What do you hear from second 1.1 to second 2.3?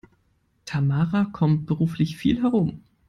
kommt beruflich